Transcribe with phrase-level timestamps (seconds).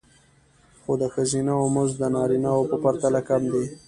[0.81, 3.65] خو د ښځینه وو مزد د نارینه وو په پرتله کم دی